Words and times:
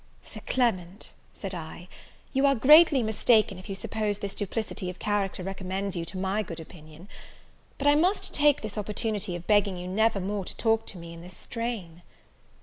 "Sir 0.23 0.39
Clement," 0.47 1.11
said 1.31 1.53
I, 1.53 1.87
"you 2.33 2.47
are 2.47 2.55
greatly 2.55 3.03
mistaken 3.03 3.59
if 3.59 3.69
you 3.69 3.75
suppose 3.75 4.17
this 4.17 4.33
duplicity 4.33 4.89
of 4.89 4.97
character 4.97 5.43
recommends 5.43 5.95
you 5.95 6.05
to 6.05 6.17
my 6.17 6.41
good 6.41 6.59
opinion. 6.59 7.07
But 7.77 7.85
I 7.85 7.93
must 7.93 8.33
take 8.33 8.61
this 8.63 8.79
opportunity 8.79 9.35
of 9.35 9.45
begging 9.45 9.77
you 9.77 9.87
never 9.87 10.19
more 10.19 10.43
to 10.43 10.57
talk 10.57 10.87
to 10.87 10.97
me 10.97 11.13
in 11.13 11.21
this 11.21 11.37
strain." 11.37 12.01